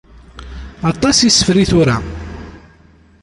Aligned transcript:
Aṭas 0.91 1.17
isefra 1.21 1.59
i 1.63 1.65
tura. 1.71 1.97